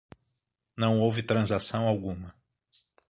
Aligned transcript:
Não 0.75 0.99
houve 0.99 1.21
transação 1.21 1.87
alguma. 1.87 2.33